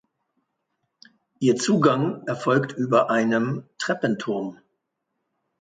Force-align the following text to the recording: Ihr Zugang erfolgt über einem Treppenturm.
Ihr 1.37 1.57
Zugang 1.57 2.23
erfolgt 2.25 2.71
über 2.75 3.11
einem 3.11 3.65
Treppenturm. 3.77 4.57